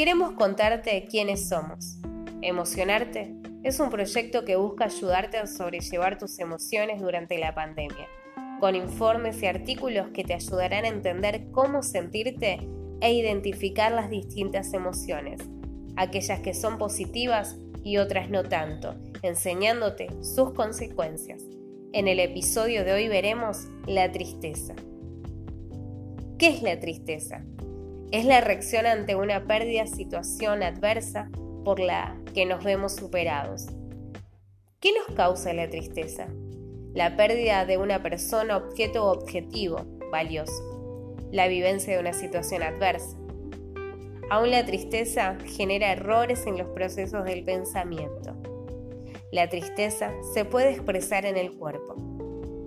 Queremos 0.00 0.32
contarte 0.32 1.06
quiénes 1.10 1.50
somos. 1.50 1.98
Emocionarte 2.40 3.36
es 3.62 3.80
un 3.80 3.90
proyecto 3.90 4.46
que 4.46 4.56
busca 4.56 4.86
ayudarte 4.86 5.36
a 5.36 5.46
sobrellevar 5.46 6.16
tus 6.16 6.38
emociones 6.38 7.02
durante 7.02 7.36
la 7.36 7.54
pandemia, 7.54 8.08
con 8.60 8.76
informes 8.76 9.42
y 9.42 9.46
artículos 9.46 10.08
que 10.14 10.24
te 10.24 10.32
ayudarán 10.32 10.86
a 10.86 10.88
entender 10.88 11.50
cómo 11.50 11.82
sentirte 11.82 12.66
e 13.02 13.12
identificar 13.12 13.92
las 13.92 14.08
distintas 14.08 14.72
emociones, 14.72 15.42
aquellas 15.96 16.40
que 16.40 16.54
son 16.54 16.78
positivas 16.78 17.58
y 17.84 17.98
otras 17.98 18.30
no 18.30 18.42
tanto, 18.42 18.94
enseñándote 19.20 20.08
sus 20.22 20.54
consecuencias. 20.54 21.44
En 21.92 22.08
el 22.08 22.20
episodio 22.20 22.84
de 22.84 22.92
hoy 22.94 23.08
veremos 23.08 23.68
la 23.86 24.10
tristeza. 24.10 24.74
¿Qué 26.38 26.48
es 26.48 26.62
la 26.62 26.80
tristeza? 26.80 27.44
Es 28.12 28.24
la 28.24 28.40
reacción 28.40 28.86
ante 28.86 29.14
una 29.14 29.44
pérdida, 29.46 29.86
situación 29.86 30.64
adversa 30.64 31.30
por 31.64 31.78
la 31.78 32.20
que 32.34 32.44
nos 32.44 32.64
vemos 32.64 32.96
superados. 32.96 33.68
¿Qué 34.80 34.90
nos 34.92 35.14
causa 35.16 35.52
la 35.52 35.70
tristeza? 35.70 36.26
La 36.92 37.16
pérdida 37.16 37.64
de 37.66 37.78
una 37.78 38.02
persona, 38.02 38.56
objeto 38.56 39.04
o 39.04 39.12
objetivo 39.12 39.86
valioso. 40.10 41.16
La 41.30 41.46
vivencia 41.46 41.94
de 41.94 42.00
una 42.00 42.12
situación 42.12 42.64
adversa. 42.64 43.16
Aún 44.28 44.50
la 44.50 44.66
tristeza 44.66 45.38
genera 45.46 45.92
errores 45.92 46.48
en 46.48 46.58
los 46.58 46.66
procesos 46.70 47.24
del 47.24 47.44
pensamiento. 47.44 48.34
La 49.30 49.48
tristeza 49.48 50.12
se 50.34 50.44
puede 50.44 50.70
expresar 50.70 51.26
en 51.26 51.36
el 51.36 51.52
cuerpo. 51.52 51.94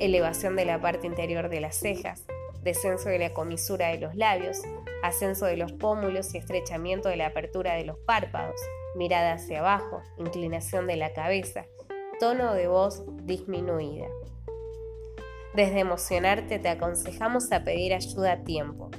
Elevación 0.00 0.56
de 0.56 0.64
la 0.64 0.80
parte 0.80 1.06
interior 1.06 1.48
de 1.48 1.60
las 1.60 1.76
cejas, 1.76 2.24
descenso 2.62 3.08
de 3.08 3.18
la 3.18 3.32
comisura 3.32 3.88
de 3.88 3.98
los 3.98 4.14
labios, 4.14 4.58
ascenso 5.02 5.46
de 5.46 5.56
los 5.56 5.72
pómulos 5.72 6.34
y 6.34 6.38
estrechamiento 6.38 7.08
de 7.08 7.16
la 7.16 7.26
apertura 7.26 7.74
de 7.74 7.84
los 7.84 7.98
párpados, 7.98 8.60
mirada 8.96 9.34
hacia 9.34 9.60
abajo, 9.60 10.02
inclinación 10.18 10.86
de 10.86 10.96
la 10.96 11.12
cabeza, 11.12 11.66
tono 12.20 12.54
de 12.54 12.66
voz 12.66 13.04
disminuida. 13.24 14.06
Desde 15.54 15.80
emocionarte 15.80 16.58
te 16.58 16.68
aconsejamos 16.68 17.50
a 17.52 17.64
pedir 17.64 17.94
ayuda 17.94 18.32
a 18.32 18.44
tiempo, 18.44 18.90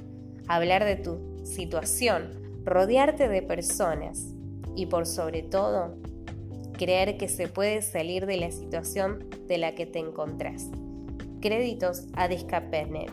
hablar 0.48 0.84
de 0.84 0.96
tu 0.96 1.40
situación, 1.44 2.62
rodearte 2.64 3.28
de 3.28 3.42
personas 3.42 4.34
y 4.74 4.86
por 4.86 5.06
sobre 5.06 5.42
todo, 5.42 5.96
creer 6.76 7.18
que 7.18 7.28
se 7.28 7.48
puede 7.48 7.82
salir 7.82 8.26
de 8.26 8.38
la 8.38 8.50
situación 8.50 9.28
de 9.46 9.58
la 9.58 9.74
que 9.74 9.86
te 9.86 9.98
encontrás. 9.98 10.70
Créditos 11.40 12.06
a 12.14 12.28
Discapenet. 12.28 13.12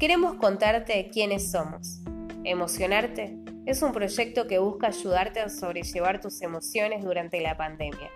Queremos 0.00 0.36
contarte 0.36 1.10
quiénes 1.12 1.50
somos. 1.50 2.00
Emocionarte 2.42 3.36
es 3.66 3.82
un 3.82 3.92
proyecto 3.92 4.46
que 4.46 4.58
busca 4.58 4.86
ayudarte 4.86 5.40
a 5.40 5.50
sobrellevar 5.50 6.22
tus 6.22 6.40
emociones 6.40 7.04
durante 7.04 7.38
la 7.42 7.58
pandemia, 7.58 8.10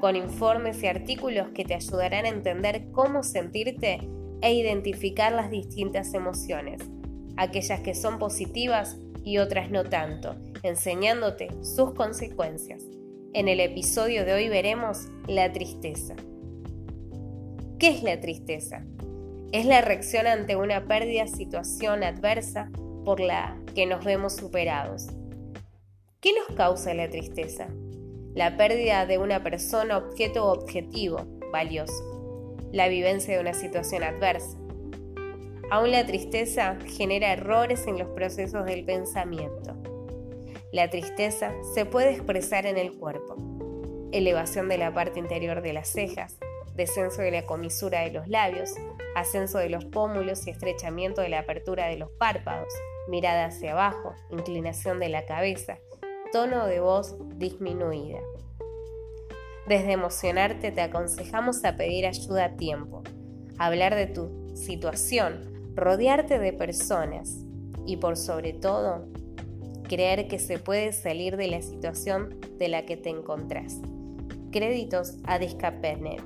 con 0.00 0.16
informes 0.16 0.82
y 0.82 0.88
artículos 0.88 1.50
que 1.54 1.64
te 1.64 1.76
ayudarán 1.76 2.24
a 2.24 2.30
entender 2.30 2.90
cómo 2.90 3.22
sentirte 3.22 4.00
e 4.40 4.52
identificar 4.52 5.30
las 5.30 5.48
distintas 5.48 6.12
emociones, 6.12 6.82
aquellas 7.36 7.82
que 7.82 7.94
son 7.94 8.18
positivas 8.18 8.96
y 9.22 9.38
otras 9.38 9.70
no 9.70 9.84
tanto, 9.84 10.34
enseñándote 10.64 11.50
sus 11.62 11.94
consecuencias. 11.94 12.82
En 13.32 13.46
el 13.46 13.60
episodio 13.60 14.24
de 14.24 14.32
hoy 14.32 14.48
veremos 14.48 15.06
la 15.28 15.52
tristeza. 15.52 16.16
¿Qué 17.78 17.90
es 17.90 18.02
la 18.02 18.18
tristeza? 18.18 18.84
Es 19.50 19.64
la 19.64 19.80
reacción 19.80 20.26
ante 20.26 20.56
una 20.56 20.84
pérdida, 20.84 21.26
situación 21.26 22.04
adversa 22.04 22.70
por 23.06 23.18
la 23.18 23.56
que 23.74 23.86
nos 23.86 24.04
vemos 24.04 24.36
superados. 24.36 25.06
¿Qué 26.20 26.34
nos 26.34 26.54
causa 26.54 26.92
la 26.92 27.08
tristeza? 27.08 27.68
La 28.34 28.58
pérdida 28.58 29.06
de 29.06 29.16
una 29.16 29.42
persona, 29.42 29.96
objeto 29.96 30.44
o 30.44 30.52
objetivo 30.52 31.24
valioso. 31.50 32.58
La 32.72 32.88
vivencia 32.88 33.34
de 33.34 33.40
una 33.40 33.54
situación 33.54 34.02
adversa. 34.02 34.58
Aún 35.70 35.92
la 35.92 36.04
tristeza 36.04 36.76
genera 36.86 37.32
errores 37.32 37.86
en 37.86 37.98
los 37.98 38.08
procesos 38.08 38.66
del 38.66 38.84
pensamiento. 38.84 39.74
La 40.72 40.90
tristeza 40.90 41.54
se 41.74 41.86
puede 41.86 42.10
expresar 42.10 42.66
en 42.66 42.76
el 42.76 42.92
cuerpo. 42.92 43.36
Elevación 44.12 44.68
de 44.68 44.76
la 44.76 44.92
parte 44.92 45.18
interior 45.18 45.62
de 45.62 45.72
las 45.72 45.88
cejas, 45.88 46.36
descenso 46.78 47.22
de 47.22 47.32
la 47.32 47.44
comisura 47.44 48.02
de 48.02 48.12
los 48.12 48.28
labios, 48.28 48.70
ascenso 49.16 49.58
de 49.58 49.68
los 49.68 49.84
pómulos 49.84 50.46
y 50.46 50.50
estrechamiento 50.50 51.20
de 51.20 51.28
la 51.28 51.40
apertura 51.40 51.86
de 51.88 51.96
los 51.96 52.08
párpados, 52.12 52.72
mirada 53.08 53.46
hacia 53.46 53.72
abajo, 53.72 54.14
inclinación 54.30 55.00
de 55.00 55.08
la 55.08 55.26
cabeza, 55.26 55.78
tono 56.32 56.66
de 56.66 56.78
voz 56.78 57.16
disminuida. 57.36 58.20
Desde 59.66 59.92
emocionarte 59.92 60.70
te 60.70 60.80
aconsejamos 60.80 61.64
a 61.64 61.76
pedir 61.76 62.06
ayuda 62.06 62.44
a 62.44 62.56
tiempo, 62.56 63.02
hablar 63.58 63.96
de 63.96 64.06
tu 64.06 64.54
situación, 64.54 65.74
rodearte 65.74 66.38
de 66.38 66.52
personas 66.52 67.44
y 67.86 67.96
por 67.96 68.16
sobre 68.16 68.52
todo, 68.52 69.08
creer 69.88 70.28
que 70.28 70.38
se 70.38 70.60
puede 70.60 70.92
salir 70.92 71.36
de 71.36 71.48
la 71.48 71.60
situación 71.60 72.38
de 72.56 72.68
la 72.68 72.86
que 72.86 72.96
te 72.96 73.10
encontrás. 73.10 73.80
Créditos 74.52 75.16
a 75.24 75.40
Discapenet. 75.40 76.22